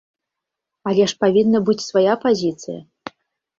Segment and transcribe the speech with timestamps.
[0.91, 2.79] Але ж павінна быць свая пазіцыя!